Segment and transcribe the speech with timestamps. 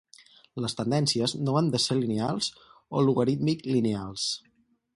[0.63, 2.49] Les tendències no han de ser lineals
[3.01, 4.29] o logarítmic-lineals.